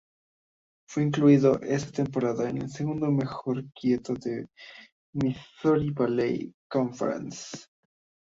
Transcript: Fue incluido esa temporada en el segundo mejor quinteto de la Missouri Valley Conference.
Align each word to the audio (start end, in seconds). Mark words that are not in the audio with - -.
Fue 0.89 1.03
incluido 1.03 1.61
esa 1.61 1.91
temporada 1.91 2.49
en 2.49 2.63
el 2.63 2.69
segundo 2.71 3.11
mejor 3.11 3.63
quinteto 3.71 4.15
de 4.15 4.41
la 4.41 4.45
Missouri 5.13 5.91
Valley 5.91 6.51
Conference. 6.67 7.65